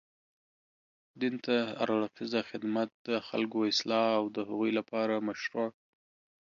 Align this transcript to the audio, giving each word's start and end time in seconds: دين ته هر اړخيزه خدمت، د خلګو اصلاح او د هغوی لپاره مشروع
دين 1.19 1.35
ته 1.45 1.55
هر 1.79 1.89
اړخيزه 1.95 2.41
خدمت، 2.49 2.89
د 3.07 3.09
خلګو 3.27 3.59
اصلاح 3.71 4.07
او 4.19 4.25
د 4.35 4.37
هغوی 4.49 4.71
لپاره 4.79 5.23
مشروع 5.27 5.69